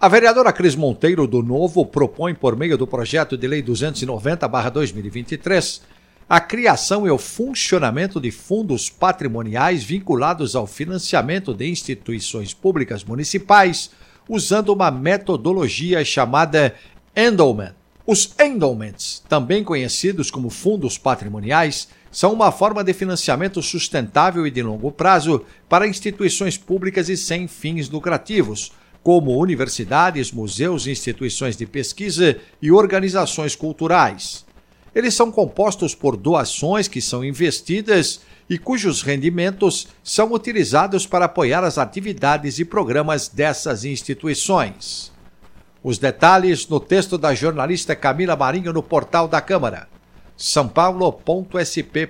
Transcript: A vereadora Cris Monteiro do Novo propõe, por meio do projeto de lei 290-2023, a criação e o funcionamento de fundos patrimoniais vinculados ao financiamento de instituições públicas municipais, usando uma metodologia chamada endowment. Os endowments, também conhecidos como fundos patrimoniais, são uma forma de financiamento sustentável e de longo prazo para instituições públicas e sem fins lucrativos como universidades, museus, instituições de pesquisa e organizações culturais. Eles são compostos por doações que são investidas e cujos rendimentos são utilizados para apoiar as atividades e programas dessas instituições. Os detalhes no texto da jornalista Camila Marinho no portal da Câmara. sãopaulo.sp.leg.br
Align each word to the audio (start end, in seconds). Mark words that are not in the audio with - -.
A 0.00 0.06
vereadora 0.06 0.52
Cris 0.52 0.76
Monteiro 0.76 1.26
do 1.26 1.42
Novo 1.42 1.84
propõe, 1.84 2.32
por 2.32 2.54
meio 2.56 2.78
do 2.78 2.86
projeto 2.86 3.36
de 3.36 3.48
lei 3.48 3.60
290-2023, 3.64 5.80
a 6.28 6.38
criação 6.40 7.04
e 7.04 7.10
o 7.10 7.18
funcionamento 7.18 8.20
de 8.20 8.30
fundos 8.30 8.88
patrimoniais 8.88 9.82
vinculados 9.82 10.54
ao 10.54 10.68
financiamento 10.68 11.52
de 11.52 11.68
instituições 11.68 12.54
públicas 12.54 13.02
municipais, 13.02 13.90
usando 14.28 14.68
uma 14.68 14.88
metodologia 14.88 16.04
chamada 16.04 16.76
endowment. 17.16 17.74
Os 18.06 18.34
endowments, 18.38 19.24
também 19.28 19.64
conhecidos 19.64 20.30
como 20.30 20.48
fundos 20.48 20.96
patrimoniais, 20.96 21.88
são 22.12 22.32
uma 22.32 22.52
forma 22.52 22.84
de 22.84 22.92
financiamento 22.92 23.60
sustentável 23.62 24.46
e 24.46 24.50
de 24.52 24.62
longo 24.62 24.92
prazo 24.92 25.44
para 25.68 25.88
instituições 25.88 26.56
públicas 26.56 27.08
e 27.08 27.16
sem 27.16 27.48
fins 27.48 27.88
lucrativos 27.90 28.70
como 29.02 29.36
universidades, 29.38 30.32
museus, 30.32 30.86
instituições 30.86 31.56
de 31.56 31.66
pesquisa 31.66 32.36
e 32.60 32.70
organizações 32.72 33.54
culturais. 33.54 34.44
Eles 34.94 35.14
são 35.14 35.30
compostos 35.30 35.94
por 35.94 36.16
doações 36.16 36.88
que 36.88 37.00
são 37.00 37.24
investidas 37.24 38.20
e 38.50 38.58
cujos 38.58 39.02
rendimentos 39.02 39.88
são 40.02 40.32
utilizados 40.32 41.06
para 41.06 41.26
apoiar 41.26 41.62
as 41.62 41.78
atividades 41.78 42.58
e 42.58 42.64
programas 42.64 43.28
dessas 43.28 43.84
instituições. 43.84 45.12
Os 45.84 45.98
detalhes 45.98 46.66
no 46.66 46.80
texto 46.80 47.16
da 47.16 47.34
jornalista 47.34 47.94
Camila 47.94 48.34
Marinho 48.34 48.72
no 48.72 48.82
portal 48.82 49.28
da 49.28 49.40
Câmara. 49.40 49.86
sãopaulo.sp.leg.br 50.36 52.08